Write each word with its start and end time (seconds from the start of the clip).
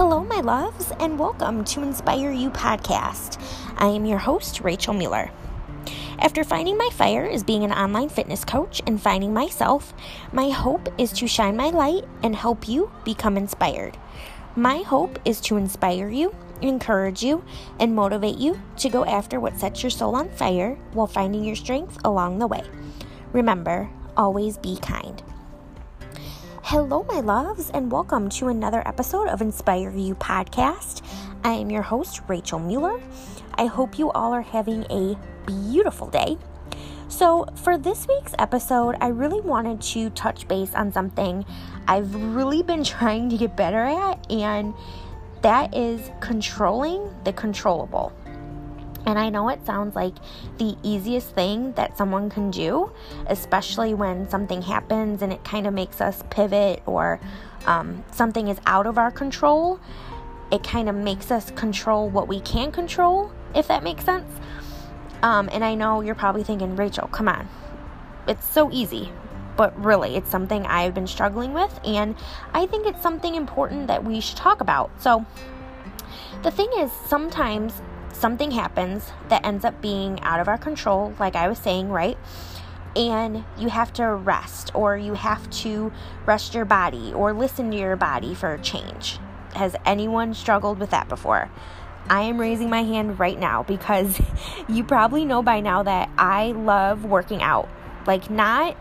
Hello, 0.00 0.24
my 0.24 0.40
loves, 0.40 0.92
and 0.98 1.18
welcome 1.18 1.62
to 1.62 1.82
Inspire 1.82 2.30
You 2.30 2.48
podcast. 2.48 3.38
I 3.76 3.88
am 3.88 4.06
your 4.06 4.16
host, 4.16 4.62
Rachel 4.62 4.94
Mueller. 4.94 5.30
After 6.18 6.42
finding 6.42 6.78
my 6.78 6.88
fire 6.94 7.26
as 7.26 7.44
being 7.44 7.64
an 7.64 7.72
online 7.72 8.08
fitness 8.08 8.42
coach 8.42 8.80
and 8.86 8.98
finding 8.98 9.34
myself, 9.34 9.92
my 10.32 10.48
hope 10.48 10.88
is 10.96 11.12
to 11.12 11.28
shine 11.28 11.54
my 11.54 11.68
light 11.68 12.06
and 12.22 12.34
help 12.34 12.66
you 12.66 12.90
become 13.04 13.36
inspired. 13.36 13.98
My 14.56 14.78
hope 14.78 15.18
is 15.26 15.38
to 15.42 15.58
inspire 15.58 16.08
you, 16.08 16.34
encourage 16.62 17.22
you, 17.22 17.44
and 17.78 17.94
motivate 17.94 18.38
you 18.38 18.58
to 18.78 18.88
go 18.88 19.04
after 19.04 19.38
what 19.38 19.58
sets 19.58 19.82
your 19.82 19.90
soul 19.90 20.16
on 20.16 20.30
fire 20.30 20.78
while 20.94 21.08
finding 21.08 21.44
your 21.44 21.56
strength 21.56 21.98
along 22.06 22.38
the 22.38 22.46
way. 22.46 22.62
Remember, 23.34 23.90
always 24.16 24.56
be 24.56 24.78
kind. 24.78 25.22
Hello, 26.70 27.02
my 27.08 27.18
loves, 27.18 27.68
and 27.70 27.90
welcome 27.90 28.28
to 28.28 28.46
another 28.46 28.86
episode 28.86 29.26
of 29.26 29.40
Inspire 29.40 29.90
You 29.90 30.14
podcast. 30.14 31.04
I 31.42 31.54
am 31.54 31.68
your 31.68 31.82
host, 31.82 32.20
Rachel 32.28 32.60
Mueller. 32.60 33.02
I 33.56 33.66
hope 33.66 33.98
you 33.98 34.12
all 34.12 34.32
are 34.32 34.40
having 34.40 34.84
a 34.84 35.18
beautiful 35.46 36.06
day. 36.06 36.38
So, 37.08 37.48
for 37.56 37.76
this 37.76 38.06
week's 38.06 38.36
episode, 38.38 38.94
I 39.00 39.08
really 39.08 39.40
wanted 39.40 39.80
to 39.80 40.10
touch 40.10 40.46
base 40.46 40.72
on 40.76 40.92
something 40.92 41.44
I've 41.88 42.14
really 42.14 42.62
been 42.62 42.84
trying 42.94 43.30
to 43.30 43.36
get 43.36 43.56
better 43.56 43.82
at, 43.82 44.30
and 44.30 44.72
that 45.42 45.76
is 45.76 46.08
controlling 46.20 47.12
the 47.24 47.32
controllable. 47.32 48.12
And 49.06 49.18
I 49.18 49.28
know 49.30 49.48
it 49.48 49.64
sounds 49.64 49.96
like 49.96 50.14
the 50.58 50.76
easiest 50.82 51.30
thing 51.30 51.72
that 51.72 51.96
someone 51.96 52.30
can 52.30 52.50
do, 52.50 52.92
especially 53.26 53.94
when 53.94 54.28
something 54.28 54.62
happens 54.62 55.22
and 55.22 55.32
it 55.32 55.42
kind 55.42 55.66
of 55.66 55.74
makes 55.74 56.00
us 56.00 56.22
pivot 56.30 56.82
or 56.86 57.20
um, 57.66 58.04
something 58.12 58.48
is 58.48 58.58
out 58.66 58.86
of 58.86 58.98
our 58.98 59.10
control. 59.10 59.80
It 60.52 60.62
kind 60.62 60.88
of 60.88 60.94
makes 60.94 61.30
us 61.30 61.50
control 61.52 62.08
what 62.08 62.28
we 62.28 62.40
can 62.40 62.72
control, 62.72 63.32
if 63.54 63.68
that 63.68 63.82
makes 63.82 64.04
sense. 64.04 64.30
Um, 65.22 65.48
and 65.52 65.64
I 65.64 65.74
know 65.74 66.00
you're 66.00 66.14
probably 66.14 66.44
thinking, 66.44 66.76
Rachel, 66.76 67.08
come 67.08 67.28
on. 67.28 67.48
It's 68.26 68.46
so 68.46 68.70
easy. 68.70 69.10
But 69.56 69.78
really, 69.82 70.16
it's 70.16 70.30
something 70.30 70.64
I've 70.66 70.94
been 70.94 71.06
struggling 71.06 71.52
with, 71.52 71.78
and 71.84 72.14
I 72.54 72.64
think 72.66 72.86
it's 72.86 73.02
something 73.02 73.34
important 73.34 73.88
that 73.88 74.02
we 74.04 74.20
should 74.20 74.38
talk 74.38 74.62
about. 74.62 74.90
So, 74.98 75.26
the 76.42 76.50
thing 76.50 76.70
is, 76.78 76.90
sometimes 77.06 77.74
something 78.12 78.50
happens 78.50 79.12
that 79.28 79.44
ends 79.44 79.64
up 79.64 79.80
being 79.80 80.20
out 80.20 80.40
of 80.40 80.48
our 80.48 80.58
control, 80.58 81.14
like 81.18 81.36
I 81.36 81.48
was 81.48 81.58
saying, 81.58 81.90
right? 81.90 82.18
And 82.96 83.44
you 83.56 83.68
have 83.68 83.92
to 83.94 84.06
rest, 84.06 84.74
or 84.74 84.96
you 84.96 85.14
have 85.14 85.48
to 85.50 85.92
rest 86.26 86.54
your 86.54 86.64
body, 86.64 87.12
or 87.14 87.32
listen 87.32 87.70
to 87.70 87.76
your 87.76 87.96
body 87.96 88.34
for 88.34 88.54
a 88.54 88.60
change. 88.60 89.18
Has 89.54 89.76
anyone 89.84 90.34
struggled 90.34 90.78
with 90.78 90.90
that 90.90 91.08
before? 91.08 91.50
I 92.08 92.22
am 92.22 92.40
raising 92.40 92.70
my 92.70 92.82
hand 92.82 93.20
right 93.20 93.38
now 93.38 93.62
because 93.62 94.20
you 94.68 94.84
probably 94.84 95.24
know 95.24 95.42
by 95.42 95.60
now 95.60 95.82
that 95.82 96.10
I 96.18 96.52
love 96.52 97.04
working 97.04 97.42
out. 97.42 97.68
Like, 98.06 98.30
not 98.30 98.76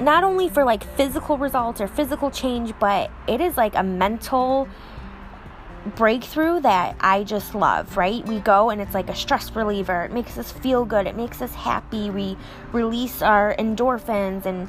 not 0.00 0.22
only 0.22 0.48
for 0.48 0.64
like 0.64 0.84
physical 0.96 1.38
results 1.38 1.80
or 1.80 1.88
physical 1.88 2.30
change, 2.30 2.72
but 2.78 3.10
it 3.26 3.40
is 3.40 3.56
like 3.56 3.74
a 3.74 3.82
mental 3.82 4.68
breakthrough 5.96 6.60
that 6.60 6.96
I 7.00 7.24
just 7.24 7.54
love, 7.54 7.96
right? 7.96 8.26
We 8.26 8.40
go 8.40 8.70
and 8.70 8.80
it's 8.80 8.94
like 8.94 9.08
a 9.10 9.14
stress 9.14 9.54
reliever. 9.54 10.04
It 10.04 10.12
makes 10.12 10.38
us 10.38 10.50
feel 10.50 10.84
good. 10.84 11.06
It 11.06 11.16
makes 11.16 11.42
us 11.42 11.54
happy. 11.54 12.10
We 12.10 12.36
release 12.72 13.22
our 13.22 13.54
endorphins 13.56 14.46
and 14.46 14.68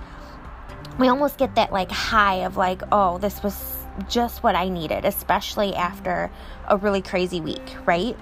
we 0.99 1.07
almost 1.07 1.37
get 1.37 1.55
that 1.55 1.71
like 1.71 1.91
high 1.91 2.45
of 2.45 2.57
like, 2.57 2.81
oh, 2.91 3.17
this 3.17 3.41
was 3.43 3.77
just 4.09 4.43
what 4.43 4.55
I 4.55 4.69
needed, 4.69 5.05
especially 5.05 5.73
after 5.73 6.29
a 6.67 6.77
really 6.77 7.01
crazy 7.01 7.41
week, 7.41 7.75
right? 7.85 8.17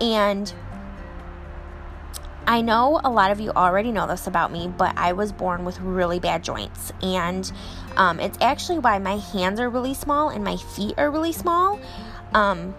And 0.00 0.52
I 2.46 2.60
know 2.60 3.00
a 3.04 3.10
lot 3.10 3.30
of 3.30 3.40
you 3.40 3.50
already 3.50 3.92
know 3.92 4.06
this 4.06 4.26
about 4.26 4.50
me, 4.50 4.66
but 4.68 4.96
I 4.96 5.12
was 5.12 5.32
born 5.32 5.64
with 5.64 5.78
really 5.80 6.18
bad 6.18 6.42
joints. 6.42 6.92
And 7.02 7.50
um, 7.96 8.18
it's 8.18 8.38
actually 8.40 8.80
why 8.80 8.98
my 8.98 9.18
hands 9.18 9.60
are 9.60 9.70
really 9.70 9.94
small 9.94 10.28
and 10.28 10.42
my 10.42 10.56
feet 10.56 10.94
are 10.98 11.10
really 11.10 11.32
small. 11.32 11.80
Um, 12.34 12.74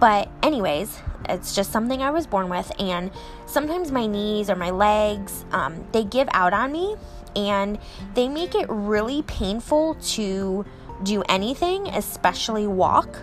but, 0.00 0.28
anyways, 0.42 1.00
it's 1.28 1.54
just 1.54 1.72
something 1.72 2.02
I 2.02 2.10
was 2.10 2.26
born 2.26 2.48
with. 2.48 2.70
And 2.78 3.10
sometimes 3.46 3.90
my 3.90 4.06
knees 4.06 4.50
or 4.50 4.56
my 4.56 4.70
legs, 4.70 5.44
um, 5.52 5.86
they 5.92 6.04
give 6.04 6.28
out 6.32 6.52
on 6.52 6.72
me 6.72 6.96
and 7.36 7.78
they 8.14 8.28
make 8.28 8.54
it 8.54 8.66
really 8.68 9.22
painful 9.22 9.94
to 9.94 10.64
do 11.02 11.22
anything, 11.28 11.88
especially 11.88 12.66
walk. 12.66 13.18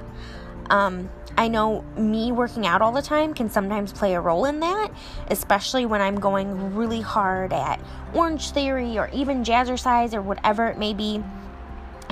Um, 0.69 1.09
I 1.37 1.47
know 1.47 1.83
me 1.97 2.31
working 2.31 2.67
out 2.67 2.81
all 2.81 2.91
the 2.91 3.01
time 3.01 3.33
can 3.33 3.49
sometimes 3.49 3.93
play 3.93 4.15
a 4.15 4.21
role 4.21 4.45
in 4.45 4.59
that, 4.59 4.91
especially 5.29 5.85
when 5.85 6.01
I'm 6.01 6.19
going 6.19 6.75
really 6.75 7.01
hard 7.01 7.53
at 7.53 7.81
Orange 8.13 8.51
Theory 8.51 8.97
or 8.97 9.09
even 9.13 9.43
Jazzercise 9.43 10.13
or 10.13 10.21
whatever 10.21 10.67
it 10.67 10.77
may 10.77 10.93
be. 10.93 11.23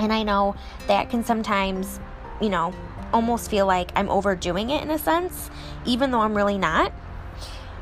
And 0.00 0.14
I 0.14 0.22
know 0.22 0.56
that 0.86 1.10
can 1.10 1.24
sometimes, 1.24 2.00
you 2.40 2.48
know, 2.48 2.72
almost 3.12 3.50
feel 3.50 3.66
like 3.66 3.92
I'm 3.94 4.08
overdoing 4.08 4.70
it 4.70 4.82
in 4.82 4.90
a 4.90 4.98
sense, 4.98 5.50
even 5.84 6.10
though 6.10 6.20
I'm 6.20 6.34
really 6.34 6.56
not. 6.56 6.92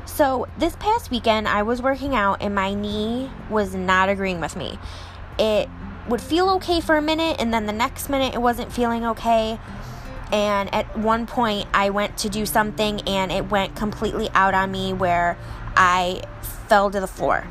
So, 0.05 0.47
this 0.57 0.75
past 0.75 1.11
weekend, 1.11 1.47
I 1.47 1.63
was 1.63 1.81
working 1.81 2.13
out 2.15 2.41
and 2.41 2.53
my 2.53 2.73
knee 2.73 3.31
was 3.49 3.73
not 3.73 4.09
agreeing 4.09 4.41
with 4.41 4.57
me. 4.57 4.77
It 5.37 5.69
would 6.09 6.19
feel 6.19 6.49
okay 6.51 6.81
for 6.81 6.97
a 6.97 7.01
minute, 7.01 7.37
and 7.39 7.53
then 7.53 7.67
the 7.67 7.73
next 7.73 8.09
minute, 8.09 8.33
it 8.33 8.41
wasn't 8.41 8.73
feeling 8.73 9.05
okay. 9.05 9.57
And 10.31 10.73
at 10.73 10.97
one 10.97 11.25
point, 11.25 11.69
I 11.73 11.89
went 11.89 12.17
to 12.17 12.29
do 12.29 12.45
something 12.45 13.01
and 13.01 13.31
it 13.31 13.49
went 13.49 13.75
completely 13.75 14.29
out 14.33 14.53
on 14.53 14.71
me 14.71 14.93
where 14.93 15.37
I 15.75 16.21
fell 16.67 16.91
to 16.91 16.99
the 16.99 17.07
floor. 17.07 17.47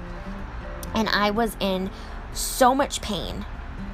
And 0.95 1.09
I 1.09 1.31
was 1.31 1.57
in 1.59 1.91
so 2.33 2.75
much 2.75 3.01
pain 3.01 3.47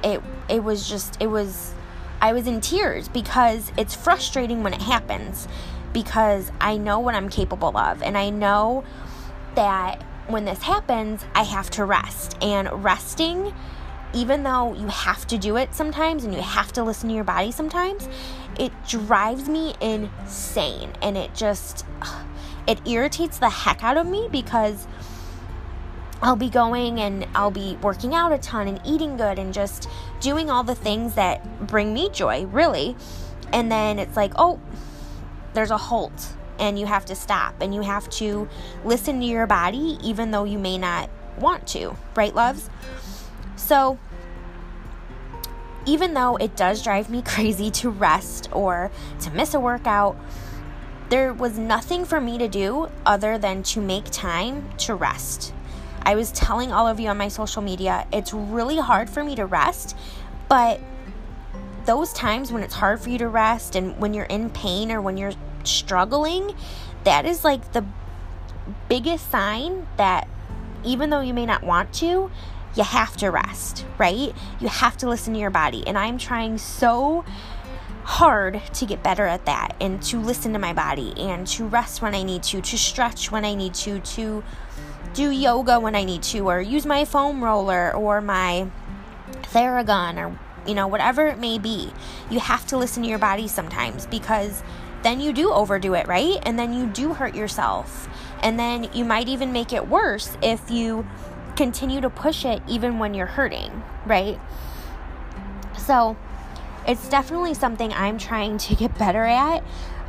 it 0.03 0.21
it 0.49 0.63
was 0.63 0.87
just 0.87 1.21
it 1.21 1.27
was 1.27 1.73
I 2.21 2.33
was 2.33 2.47
in 2.47 2.61
tears 2.61 3.07
because 3.09 3.71
it's 3.77 3.93
frustrating 3.95 4.63
when 4.63 4.73
it 4.73 4.81
happens 4.81 5.47
because 5.93 6.51
I 6.59 6.77
know 6.77 6.99
what 6.99 7.15
I'm 7.15 7.29
capable 7.29 7.77
of 7.77 8.01
and 8.03 8.17
I 8.17 8.29
know 8.29 8.83
that 9.55 10.01
when 10.27 10.45
this 10.45 10.61
happens 10.61 11.25
I 11.33 11.43
have 11.43 11.69
to 11.71 11.85
rest. 11.85 12.37
And 12.41 12.83
resting 12.83 13.53
even 14.13 14.43
though 14.43 14.73
you 14.73 14.87
have 14.87 15.27
to 15.27 15.37
do 15.37 15.57
it 15.57 15.73
sometimes 15.75 16.23
and 16.23 16.33
you 16.33 16.41
have 16.41 16.71
to 16.73 16.83
listen 16.83 17.09
to 17.09 17.15
your 17.15 17.25
body 17.25 17.51
sometimes 17.51 18.07
it 18.57 18.71
drives 18.87 19.49
me 19.49 19.75
insane. 19.81 20.91
And 21.01 21.17
it 21.17 21.33
just 21.33 21.85
it 22.67 22.79
irritates 22.87 23.37
the 23.37 23.49
heck 23.49 23.83
out 23.83 23.97
of 23.97 24.07
me 24.07 24.27
because 24.31 24.87
I'll 26.21 26.35
be 26.35 26.49
going 26.49 26.99
and 26.99 27.27
I'll 27.35 27.51
be 27.51 27.77
working 27.81 28.15
out 28.15 28.31
a 28.31 28.37
ton 28.37 28.67
and 28.67 28.79
eating 28.85 29.17
good 29.17 29.37
and 29.37 29.53
just 29.53 29.89
doing 30.19 30.49
all 30.49 30.63
the 30.63 30.75
things 30.75 31.15
that 31.15 31.67
bring 31.67 31.93
me 31.93 32.09
joy, 32.09 32.45
really. 32.45 32.95
And 33.51 33.71
then 33.71 33.99
it's 33.99 34.15
like, 34.15 34.33
oh, 34.37 34.59
there's 35.53 35.71
a 35.71 35.77
halt 35.77 36.33
and 36.57 36.79
you 36.79 36.85
have 36.85 37.05
to 37.05 37.15
stop 37.15 37.55
and 37.61 37.75
you 37.75 37.81
have 37.81 38.09
to 38.09 38.47
listen 38.83 39.19
to 39.19 39.25
your 39.25 39.45
body 39.45 39.97
even 40.01 40.31
though 40.31 40.45
you 40.45 40.57
may 40.57 40.77
not 40.77 41.09
want 41.37 41.67
to, 41.67 41.95
right, 42.15 42.33
loves? 42.33 42.69
So, 43.55 43.99
even 45.85 46.13
though 46.13 46.37
it 46.37 46.55
does 46.55 46.81
drive 46.81 47.09
me 47.09 47.21
crazy 47.25 47.69
to 47.71 47.89
rest 47.89 48.49
or 48.51 48.89
to 49.21 49.31
miss 49.31 49.53
a 49.53 49.59
workout, 49.59 50.15
there 51.09 51.33
was 51.33 51.59
nothing 51.59 52.03
for 52.05 52.19
me 52.19 52.37
to 52.37 52.47
do 52.47 52.89
other 53.05 53.37
than 53.37 53.61
to 53.63 53.79
make 53.79 54.05
time 54.05 54.69
to 54.77 54.95
rest 54.95 55.53
I 56.05 56.15
was 56.15 56.31
telling 56.31 56.71
all 56.71 56.87
of 56.87 56.99
you 56.99 57.09
on 57.09 57.17
my 57.17 57.27
social 57.27 57.61
media, 57.61 58.07
it's 58.13 58.33
really 58.33 58.77
hard 58.77 59.09
for 59.09 59.23
me 59.23 59.35
to 59.35 59.45
rest, 59.45 59.97
but 60.47 60.79
those 61.85 62.13
times 62.13 62.51
when 62.51 62.63
it's 62.63 62.73
hard 62.73 62.99
for 62.99 63.09
you 63.09 63.17
to 63.19 63.27
rest 63.27 63.75
and 63.75 63.97
when 63.97 64.13
you're 64.13 64.25
in 64.25 64.49
pain 64.49 64.91
or 64.91 65.01
when 65.01 65.17
you're 65.17 65.33
struggling, 65.63 66.55
that 67.03 67.25
is 67.25 67.43
like 67.43 67.73
the 67.73 67.85
biggest 68.89 69.29
sign 69.29 69.87
that 69.97 70.27
even 70.83 71.09
though 71.09 71.21
you 71.21 71.33
may 71.33 71.45
not 71.45 71.63
want 71.63 71.93
to, 71.93 72.29
you 72.75 72.83
have 72.83 73.15
to 73.17 73.29
rest, 73.29 73.85
right? 73.97 74.33
You 74.59 74.67
have 74.67 74.97
to 74.97 75.09
listen 75.09 75.33
to 75.33 75.39
your 75.39 75.49
body. 75.49 75.83
And 75.87 75.97
I'm 75.97 76.17
trying 76.17 76.57
so 76.57 77.23
hard 78.03 78.61
to 78.73 78.85
get 78.85 79.01
better 79.01 79.25
at 79.25 79.45
that 79.45 79.75
and 79.81 80.01
to 80.03 80.19
listen 80.19 80.53
to 80.53 80.59
my 80.59 80.73
body 80.73 81.13
and 81.17 81.47
to 81.47 81.65
rest 81.65 82.01
when 82.01 82.13
I 82.13 82.23
need 82.23 82.43
to, 82.43 82.61
to 82.61 82.77
stretch 82.77 83.31
when 83.31 83.45
I 83.45 83.55
need 83.55 83.73
to, 83.75 83.99
to 83.99 84.43
do 85.15 85.31
yoga 85.31 85.79
when 85.79 85.95
I 85.95 86.03
need 86.03 86.21
to, 86.23 86.41
or 86.41 86.61
use 86.61 86.85
my 86.85 87.05
foam 87.05 87.43
roller 87.43 87.93
or 87.95 88.21
my 88.21 88.69
Theragun 89.53 90.17
or 90.17 90.37
you 90.67 90.73
know, 90.73 90.87
whatever 90.87 91.27
it 91.27 91.39
may 91.39 91.59
be. 91.59 91.91
You 92.29 92.39
have 92.39 92.65
to 92.67 92.77
listen 92.77 93.03
to 93.03 93.09
your 93.09 93.19
body 93.19 93.47
sometimes 93.47 94.05
because 94.07 94.63
then 95.03 95.19
you 95.19 95.33
do 95.33 95.51
overdo 95.51 95.93
it, 95.93 96.07
right? 96.07 96.37
And 96.43 96.57
then 96.57 96.73
you 96.73 96.87
do 96.87 97.13
hurt 97.13 97.35
yourself. 97.35 98.09
And 98.41 98.59
then 98.59 98.89
you 98.93 99.05
might 99.05 99.27
even 99.27 99.51
make 99.51 99.73
it 99.73 99.87
worse 99.87 100.35
if 100.41 100.69
you 100.71 101.05
continue 101.55 102.01
to 102.01 102.09
push 102.09 102.45
it 102.45 102.61
even 102.67 102.99
when 102.99 103.13
you're 103.13 103.27
hurting, 103.27 103.83
right? 104.05 104.39
So, 105.77 106.17
it's 106.87 107.09
definitely 107.09 107.53
something 107.53 107.91
I'm 107.93 108.17
trying 108.17 108.57
to 108.59 108.75
get 108.75 108.97
better 108.97 109.23
at. 109.23 109.63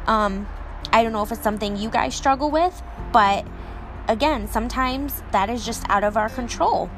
Um, 0.06 0.48
I 0.92 1.02
don't 1.02 1.12
know 1.12 1.22
if 1.22 1.32
it's 1.32 1.42
something 1.42 1.76
you 1.76 1.90
guys 1.90 2.14
struggle 2.14 2.50
with, 2.50 2.82
but 3.12 3.46
again, 4.08 4.48
sometimes 4.48 5.22
that 5.32 5.50
is 5.50 5.64
just 5.64 5.84
out 5.88 6.04
of 6.04 6.16
our 6.16 6.28
control. 6.28 6.90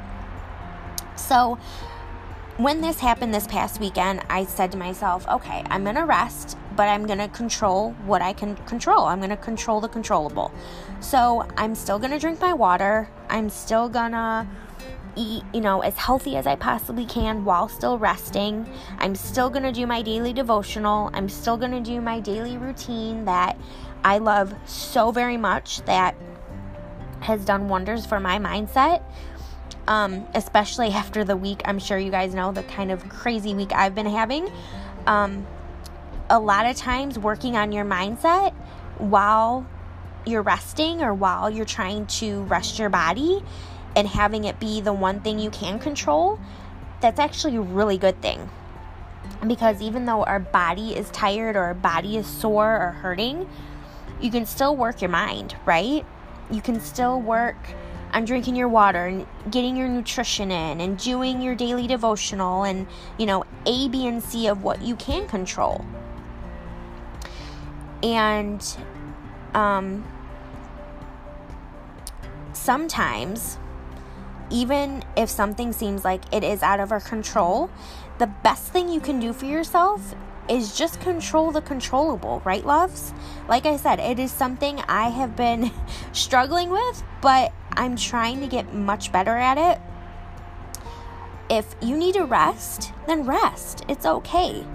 So, 1.15 1.57
when 2.59 2.81
this 2.81 2.99
happened 2.99 3.33
this 3.33 3.47
past 3.47 3.79
weekend, 3.79 4.21
I 4.29 4.43
said 4.43 4.73
to 4.73 4.77
myself, 4.77 5.25
okay, 5.29 5.63
I'm 5.69 5.83
going 5.83 5.95
to 5.95 6.03
rest, 6.03 6.57
but 6.75 6.89
I'm 6.89 7.05
going 7.07 7.19
to 7.19 7.29
control 7.29 7.91
what 8.05 8.21
I 8.21 8.33
can 8.33 8.57
control. 8.57 9.05
I'm 9.05 9.19
going 9.19 9.29
to 9.29 9.37
control 9.37 9.79
the 9.79 9.87
controllable. 9.87 10.51
So 10.99 11.47
I'm 11.55 11.73
still 11.73 11.99
going 11.99 12.11
to 12.11 12.19
drink 12.19 12.41
my 12.41 12.51
water. 12.51 13.09
I'm 13.29 13.49
still 13.49 13.87
going 13.87 14.11
to 14.11 14.45
eat, 15.15 15.43
you 15.53 15.61
know, 15.61 15.79
as 15.79 15.95
healthy 15.95 16.35
as 16.35 16.45
I 16.45 16.57
possibly 16.57 17.05
can 17.05 17.45
while 17.45 17.69
still 17.69 17.97
resting. 17.97 18.69
I'm 18.97 19.15
still 19.15 19.49
going 19.49 19.63
to 19.63 19.71
do 19.71 19.87
my 19.87 20.01
daily 20.01 20.33
devotional. 20.33 21.11
I'm 21.13 21.29
still 21.29 21.55
going 21.55 21.71
to 21.71 21.81
do 21.81 22.01
my 22.01 22.19
daily 22.19 22.57
routine 22.57 23.23
that 23.23 23.57
I 24.03 24.17
love 24.17 24.53
so 24.65 25.11
very 25.11 25.37
much 25.37 25.81
that 25.83 26.13
has 27.29 27.45
done 27.45 27.69
wonders 27.69 28.05
for 28.05 28.19
my 28.19 28.37
mindset 28.37 29.01
um, 29.89 30.27
especially 30.35 30.89
after 30.89 31.25
the 31.25 31.35
week. 31.35 31.61
I'm 31.65 31.79
sure 31.79 31.97
you 31.97 32.11
guys 32.11 32.33
know 32.33 32.53
the 32.53 32.63
kind 32.63 32.91
of 32.91 33.09
crazy 33.09 33.53
week 33.53 33.73
I've 33.73 33.95
been 33.95 34.05
having. 34.05 34.49
Um, 35.05 35.45
a 36.29 36.39
lot 36.39 36.67
of 36.67 36.77
times, 36.77 37.17
working 37.17 37.57
on 37.57 37.71
your 37.71 37.83
mindset 37.83 38.53
while 38.99 39.65
you're 40.25 40.43
resting 40.43 41.01
or 41.01 41.13
while 41.13 41.49
you're 41.49 41.65
trying 41.65 42.05
to 42.05 42.43
rest 42.43 42.77
your 42.77 42.89
body 42.89 43.43
and 43.95 44.07
having 44.07 44.43
it 44.43 44.59
be 44.59 44.79
the 44.79 44.93
one 44.93 45.21
thing 45.21 45.39
you 45.39 45.49
can 45.49 45.79
control, 45.79 46.39
that's 47.01 47.19
actually 47.19 47.55
a 47.55 47.61
really 47.61 47.97
good 47.97 48.21
thing. 48.21 48.47
Because 49.47 49.81
even 49.81 50.05
though 50.05 50.23
our 50.23 50.39
body 50.39 50.95
is 50.95 51.09
tired 51.09 51.55
or 51.55 51.63
our 51.63 51.73
body 51.73 52.15
is 52.15 52.27
sore 52.27 52.75
or 52.75 52.91
hurting, 52.91 53.49
you 54.21 54.29
can 54.29 54.45
still 54.45 54.75
work 54.75 55.01
your 55.01 55.09
mind, 55.09 55.55
right? 55.65 56.05
You 56.51 56.61
can 56.61 56.79
still 56.79 57.21
work 57.21 57.57
on 58.13 58.25
drinking 58.25 58.55
your 58.55 58.67
water 58.67 59.05
and 59.05 59.27
getting 59.51 59.75
your 59.75 59.87
nutrition 59.87 60.51
in 60.51 60.81
and 60.81 60.97
doing 60.97 61.41
your 61.41 61.55
daily 61.55 61.87
devotional 61.87 62.63
and, 62.63 62.87
you 63.17 63.25
know, 63.25 63.43
A, 63.65 63.87
B, 63.89 64.07
and 64.07 64.23
C 64.23 64.47
of 64.47 64.63
what 64.63 64.81
you 64.81 64.95
can 64.95 65.27
control. 65.27 65.85
And 68.01 68.65
um, 69.53 70.05
sometimes, 72.53 73.57
even 74.49 75.03
if 75.15 75.29
something 75.29 75.73
seems 75.73 76.03
like 76.03 76.21
it 76.33 76.43
is 76.43 76.63
out 76.63 76.79
of 76.79 76.91
our 76.91 77.01
control, 77.01 77.69
the 78.17 78.27
best 78.27 78.71
thing 78.71 78.89
you 78.89 78.99
can 78.99 79.19
do 79.19 79.33
for 79.33 79.45
yourself 79.45 80.15
is 80.49 80.75
just 80.75 80.99
control 80.99 81.51
the 81.51 81.61
controllable, 81.61 82.41
right, 82.43 82.65
loves? 82.65 83.13
Like 83.47 83.65
I 83.65 83.77
said, 83.77 83.99
it 83.99 84.19
is 84.19 84.31
something 84.31 84.79
I 84.87 85.09
have 85.09 85.35
been 85.35 85.71
struggling 86.11 86.69
with, 86.69 87.03
but 87.21 87.53
I'm 87.73 87.95
trying 87.95 88.41
to 88.41 88.47
get 88.47 88.73
much 88.73 89.11
better 89.11 89.35
at 89.35 89.57
it. 89.57 89.81
If 91.49 91.75
you 91.81 91.97
need 91.97 92.15
to 92.15 92.25
rest, 92.25 92.91
then 93.07 93.25
rest. 93.25 93.83
It's 93.87 94.05
okay. 94.05 94.65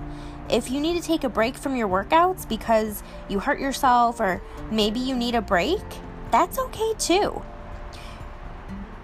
If 0.49 0.71
you 0.71 0.81
need 0.81 1.01
to 1.01 1.07
take 1.07 1.25
a 1.25 1.29
break 1.29 1.57
from 1.57 1.77
your 1.77 1.89
workouts 1.89 2.49
because 2.49 3.03
you 3.29 3.41
hurt 3.41 3.59
yourself 3.59 4.21
or 4.21 4.43
maybe 4.71 5.01
you 5.01 5.17
need 5.17 5.35
a 5.35 5.41
break, 5.41 5.83
that's 6.31 6.59
okay 6.59 6.95
too. 6.99 7.43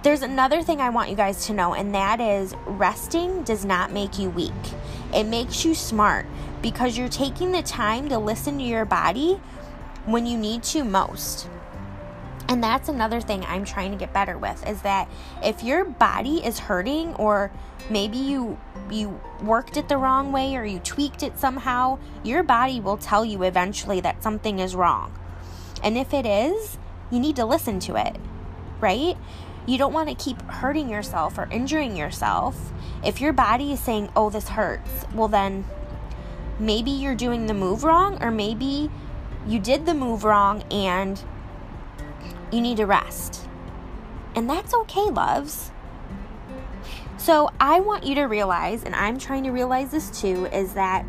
There's 0.02 0.22
another 0.22 0.62
thing 0.62 0.80
I 0.80 0.88
want 0.88 1.10
you 1.10 1.16
guys 1.16 1.46
to 1.46 1.52
know, 1.52 1.74
and 1.74 1.94
that 1.94 2.22
is 2.22 2.54
resting 2.66 3.42
does 3.42 3.66
not 3.66 3.92
make 3.92 4.18
you 4.18 4.30
weak. 4.30 4.52
It 5.12 5.24
makes 5.24 5.62
you 5.62 5.74
smart 5.74 6.24
because 6.62 6.96
you're 6.96 7.08
taking 7.08 7.52
the 7.52 7.62
time 7.62 8.08
to 8.08 8.18
listen 8.18 8.56
to 8.56 8.64
your 8.64 8.86
body 8.86 9.38
when 10.06 10.24
you 10.24 10.38
need 10.38 10.62
to 10.62 10.84
most. 10.84 11.48
And 12.48 12.64
that's 12.64 12.88
another 12.88 13.20
thing 13.20 13.44
I'm 13.44 13.66
trying 13.66 13.90
to 13.90 13.98
get 13.98 14.12
better 14.14 14.38
with 14.38 14.66
is 14.66 14.80
that 14.82 15.06
if 15.44 15.62
your 15.62 15.84
body 15.84 16.44
is 16.44 16.58
hurting 16.58 17.14
or 17.14 17.52
maybe 17.90 18.16
you 18.16 18.58
you 18.90 19.20
worked 19.42 19.76
it 19.76 19.88
the 19.88 19.96
wrong 19.96 20.32
way 20.32 20.56
or 20.56 20.64
you 20.64 20.80
tweaked 20.80 21.22
it 21.22 21.38
somehow, 21.38 21.98
your 22.24 22.42
body 22.42 22.80
will 22.80 22.96
tell 22.96 23.24
you 23.24 23.42
eventually 23.42 24.00
that 24.00 24.22
something 24.22 24.58
is 24.58 24.74
wrong. 24.74 25.16
And 25.82 25.96
if 25.96 26.14
it 26.14 26.26
is, 26.26 26.78
you 27.10 27.20
need 27.20 27.36
to 27.36 27.44
listen 27.44 27.78
to 27.80 27.96
it. 27.96 28.16
Right? 28.80 29.16
You 29.66 29.78
don't 29.78 29.92
want 29.92 30.08
to 30.08 30.14
keep 30.14 30.40
hurting 30.42 30.88
yourself 30.88 31.38
or 31.38 31.48
injuring 31.50 31.96
yourself. 31.96 32.72
If 33.04 33.20
your 33.20 33.32
body 33.32 33.72
is 33.72 33.80
saying, 33.80 34.10
"Oh, 34.16 34.30
this 34.30 34.48
hurts." 34.48 35.06
Well, 35.14 35.28
then 35.28 35.64
maybe 36.58 36.90
you're 36.90 37.14
doing 37.14 37.46
the 37.46 37.54
move 37.54 37.84
wrong 37.84 38.22
or 38.22 38.30
maybe 38.30 38.90
you 39.46 39.58
did 39.58 39.86
the 39.86 39.94
move 39.94 40.24
wrong 40.24 40.62
and 40.70 41.22
you 42.52 42.60
need 42.60 42.76
to 42.76 42.86
rest. 42.86 43.48
And 44.34 44.48
that's 44.48 44.74
okay, 44.74 45.10
loves. 45.10 45.70
So 47.16 47.50
I 47.60 47.80
want 47.80 48.04
you 48.04 48.14
to 48.16 48.24
realize, 48.24 48.84
and 48.84 48.94
I'm 48.94 49.18
trying 49.18 49.44
to 49.44 49.50
realize 49.50 49.90
this 49.90 50.10
too, 50.20 50.46
is 50.46 50.74
that 50.74 51.04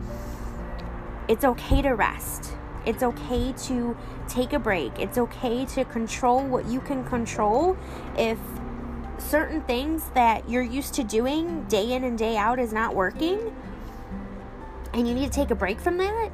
it's 1.28 1.46
okay 1.46 1.82
to 1.82 1.92
rest. 1.92 2.54
It's 2.86 3.04
okay 3.04 3.54
to 3.66 3.98
take 4.28 4.54
a 4.54 4.60
break. 4.60 5.00
It's 5.00 5.18
okay 5.18 5.66
to 5.66 5.86
control 5.86 6.44
what 6.44 6.66
you 6.66 6.82
can 6.82 7.04
control. 7.06 7.78
If 8.18 8.40
certain 9.18 9.62
things 9.62 10.04
that 10.14 10.50
you're 10.50 10.64
used 10.64 10.94
to 10.96 11.04
doing 11.04 11.66
day 11.66 11.92
in 11.92 12.04
and 12.04 12.18
day 12.18 12.38
out 12.38 12.60
is 12.60 12.74
not 12.74 12.96
working, 12.96 13.56
and 14.94 15.08
you 15.08 15.14
need 15.14 15.26
to 15.26 15.32
take 15.32 15.52
a 15.52 15.56
break 15.56 15.80
from 15.80 15.98
that, 15.98 16.32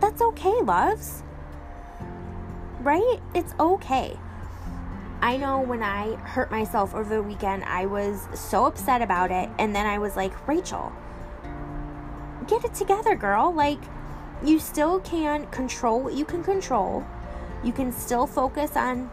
that's 0.00 0.20
okay, 0.20 0.60
loves 0.62 1.22
right? 2.82 3.20
It's 3.34 3.54
okay. 3.58 4.18
I 5.20 5.36
know 5.36 5.60
when 5.60 5.82
I 5.82 6.16
hurt 6.16 6.50
myself 6.50 6.94
over 6.94 7.16
the 7.16 7.22
weekend, 7.22 7.64
I 7.64 7.86
was 7.86 8.26
so 8.34 8.66
upset 8.66 9.02
about 9.02 9.30
it. 9.30 9.48
And 9.58 9.74
then 9.74 9.86
I 9.86 9.98
was 9.98 10.16
like, 10.16 10.48
Rachel, 10.48 10.92
get 12.48 12.64
it 12.64 12.74
together, 12.74 13.14
girl. 13.14 13.52
Like, 13.54 13.80
you 14.44 14.58
still 14.58 15.00
can 15.00 15.46
control 15.48 16.00
what 16.00 16.14
you 16.14 16.24
can 16.24 16.42
control. 16.42 17.06
You 17.62 17.72
can 17.72 17.92
still 17.92 18.26
focus 18.26 18.76
on 18.76 19.10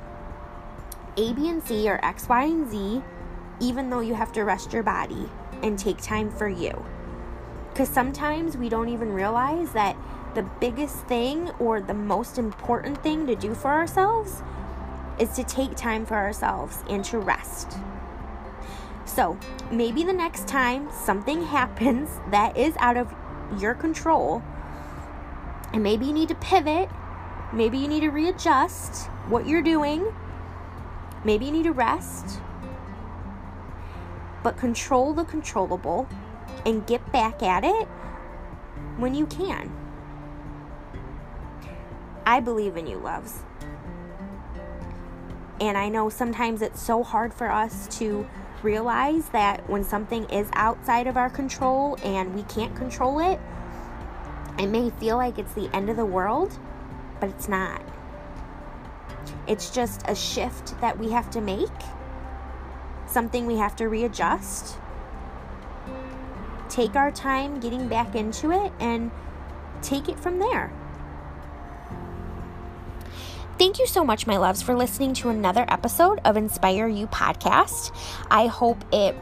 A, 1.17 1.33
B, 1.33 1.49
and 1.49 1.63
C 1.63 1.89
or 1.89 2.03
X, 2.03 2.27
Y, 2.27 2.43
and 2.43 2.69
Z, 2.69 3.01
even 3.59 3.89
though 3.89 3.99
you 3.99 4.15
have 4.15 4.31
to 4.33 4.43
rest 4.43 4.73
your 4.73 4.83
body 4.83 5.29
and 5.61 5.77
take 5.77 6.01
time 6.01 6.31
for 6.31 6.47
you. 6.47 6.85
Because 7.69 7.89
sometimes 7.89 8.57
we 8.57 8.69
don't 8.69 8.89
even 8.89 9.13
realize 9.13 9.71
that 9.73 9.95
the 10.35 10.43
biggest 10.59 10.97
thing 11.05 11.49
or 11.59 11.81
the 11.81 11.93
most 11.93 12.37
important 12.37 13.01
thing 13.03 13.27
to 13.27 13.35
do 13.35 13.53
for 13.53 13.69
ourselves 13.69 14.41
is 15.19 15.29
to 15.31 15.43
take 15.43 15.75
time 15.75 16.05
for 16.05 16.15
ourselves 16.15 16.83
and 16.89 17.03
to 17.05 17.19
rest. 17.19 17.77
So, 19.05 19.37
maybe 19.71 20.03
the 20.03 20.13
next 20.13 20.47
time 20.47 20.89
something 20.91 21.43
happens 21.45 22.09
that 22.31 22.57
is 22.57 22.75
out 22.79 22.97
of 22.97 23.13
your 23.59 23.73
control, 23.73 24.43
and 25.73 25.83
maybe 25.83 26.05
you 26.05 26.13
need 26.13 26.29
to 26.29 26.35
pivot, 26.35 26.89
maybe 27.53 27.77
you 27.77 27.87
need 27.87 28.01
to 28.01 28.09
readjust 28.09 29.07
what 29.27 29.47
you're 29.47 29.61
doing, 29.61 30.13
maybe 31.23 31.45
you 31.45 31.51
need 31.51 31.63
to 31.63 31.71
rest, 31.71 32.41
but 34.43 34.57
control 34.57 35.13
the 35.13 35.23
controllable 35.23 36.07
and 36.65 36.85
get 36.87 37.11
back 37.11 37.43
at 37.43 37.63
it 37.63 37.87
when 38.97 39.13
you 39.13 39.25
can. 39.25 39.71
I 42.25 42.39
believe 42.39 42.77
in 42.77 42.85
you, 42.87 42.97
loves. 42.97 43.39
And 45.59 45.77
I 45.77 45.89
know 45.89 46.09
sometimes 46.09 46.61
it's 46.61 46.81
so 46.81 47.03
hard 47.03 47.33
for 47.33 47.51
us 47.51 47.87
to 47.97 48.27
realize 48.61 49.29
that 49.29 49.67
when 49.69 49.83
something 49.83 50.25
is 50.25 50.47
outside 50.53 51.07
of 51.07 51.17
our 51.17 51.29
control 51.29 51.97
and 52.03 52.33
we 52.35 52.43
can't 52.43 52.75
control 52.75 53.19
it, 53.19 53.39
it 54.59 54.67
may 54.67 54.89
feel 54.91 55.17
like 55.17 55.39
it's 55.39 55.53
the 55.53 55.73
end 55.75 55.89
of 55.89 55.95
the 55.95 56.05
world, 56.05 56.57
but 57.19 57.29
it's 57.29 57.47
not. 57.47 57.81
It's 59.47 59.69
just 59.69 60.03
a 60.07 60.15
shift 60.15 60.79
that 60.81 60.99
we 60.99 61.11
have 61.11 61.29
to 61.31 61.41
make, 61.41 61.69
something 63.07 63.45
we 63.45 63.57
have 63.57 63.75
to 63.77 63.87
readjust. 63.87 64.77
Take 66.69 66.95
our 66.95 67.11
time 67.11 67.59
getting 67.59 67.87
back 67.87 68.15
into 68.15 68.51
it 68.51 68.71
and 68.79 69.11
take 69.81 70.07
it 70.07 70.19
from 70.19 70.39
there. 70.39 70.71
Thank 73.57 73.79
you 73.79 73.87
so 73.87 74.05
much, 74.05 74.25
my 74.25 74.37
loves, 74.37 74.61
for 74.61 74.75
listening 74.75 75.13
to 75.15 75.29
another 75.29 75.65
episode 75.67 76.21
of 76.23 76.37
Inspire 76.37 76.87
You 76.87 77.07
podcast. 77.07 77.93
I 78.31 78.47
hope 78.47 78.85
it 78.93 79.15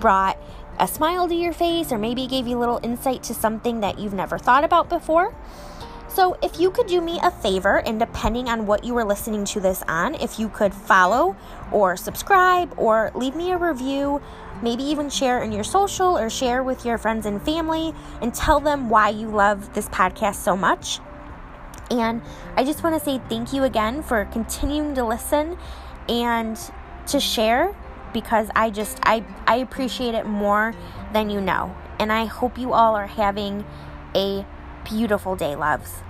brought 0.00 0.36
a 0.78 0.88
smile 0.88 1.28
to 1.28 1.34
your 1.34 1.52
face 1.52 1.92
or 1.92 1.98
maybe 1.98 2.26
gave 2.26 2.46
you 2.46 2.58
a 2.58 2.60
little 2.60 2.80
insight 2.82 3.22
to 3.24 3.34
something 3.34 3.80
that 3.80 3.98
you've 3.98 4.14
never 4.14 4.38
thought 4.38 4.64
about 4.64 4.88
before. 4.88 5.34
So, 6.08 6.38
if 6.42 6.60
you 6.60 6.70
could 6.70 6.86
do 6.86 7.00
me 7.00 7.18
a 7.24 7.30
favor, 7.30 7.78
and 7.78 7.98
depending 7.98 8.48
on 8.48 8.66
what 8.66 8.84
you 8.84 8.94
were 8.94 9.04
listening 9.04 9.44
to 9.46 9.60
this 9.60 9.82
on, 9.88 10.14
if 10.14 10.38
you 10.38 10.48
could 10.48 10.72
follow 10.72 11.34
or 11.72 11.96
subscribe 11.96 12.72
or 12.76 13.10
leave 13.16 13.34
me 13.34 13.50
a 13.50 13.58
review 13.58 14.22
maybe 14.62 14.82
even 14.82 15.10
share 15.10 15.42
in 15.42 15.52
your 15.52 15.62
social 15.64 16.16
or 16.18 16.30
share 16.30 16.62
with 16.62 16.84
your 16.84 16.98
friends 16.98 17.26
and 17.26 17.42
family 17.42 17.94
and 18.20 18.34
tell 18.34 18.60
them 18.60 18.88
why 18.88 19.10
you 19.10 19.28
love 19.28 19.74
this 19.74 19.88
podcast 19.88 20.36
so 20.36 20.56
much. 20.56 21.00
And 21.90 22.22
I 22.56 22.64
just 22.64 22.82
want 22.82 22.98
to 22.98 23.04
say 23.04 23.20
thank 23.28 23.52
you 23.52 23.64
again 23.64 24.02
for 24.02 24.24
continuing 24.26 24.94
to 24.94 25.04
listen 25.04 25.58
and 26.08 26.58
to 27.08 27.20
share 27.20 27.76
because 28.14 28.48
I 28.56 28.70
just 28.70 28.98
I 29.02 29.22
I 29.46 29.56
appreciate 29.56 30.14
it 30.14 30.24
more 30.24 30.72
than 31.12 31.28
you 31.28 31.42
know. 31.42 31.76
And 31.98 32.10
I 32.10 32.24
hope 32.24 32.56
you 32.56 32.72
all 32.72 32.96
are 32.96 33.06
having 33.06 33.66
a 34.16 34.46
beautiful 34.84 35.36
day, 35.36 35.54
loves. 35.54 36.02